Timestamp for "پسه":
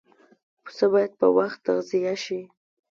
0.63-0.85